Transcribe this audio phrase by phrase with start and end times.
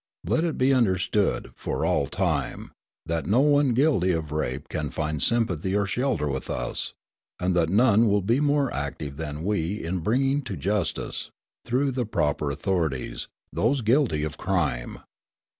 [0.25, 2.71] Let it be understood, for all time,
[3.05, 6.95] that no one guilty of rape can find sympathy or shelter with us,
[7.39, 11.29] and that none will be more active than we in bringing to justice,
[11.65, 15.01] through the proper authorities, those guilty of crime.